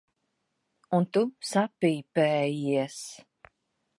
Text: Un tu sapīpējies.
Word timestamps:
Un 0.99 1.05
tu 1.17 1.23
sapīpējies. 1.51 2.99